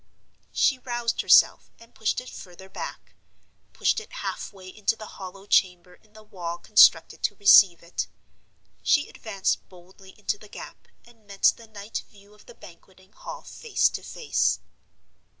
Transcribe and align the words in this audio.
She 0.51 0.79
roused 0.79 1.21
herself, 1.21 1.69
and 1.77 1.93
pushed 1.93 2.19
it 2.19 2.27
further 2.31 2.67
back—pushed 2.69 3.99
it 3.99 4.11
halfway 4.13 4.67
into 4.67 4.95
the 4.95 5.05
hollow 5.05 5.45
chamber 5.45 5.93
in 5.93 6.13
the 6.13 6.23
wall 6.23 6.57
constructed 6.57 7.21
to 7.21 7.35
receive 7.35 7.83
it. 7.83 8.07
She 8.81 9.07
advanced 9.07 9.69
boldly 9.69 10.17
into 10.17 10.39
the 10.39 10.49
gap, 10.49 10.87
and 11.05 11.27
met 11.27 11.53
the 11.55 11.67
night 11.67 12.01
view 12.09 12.33
of 12.33 12.47
the 12.47 12.55
Banqueting 12.55 13.13
Hall 13.13 13.43
face 13.43 13.89
to 13.89 14.01
face. 14.01 14.59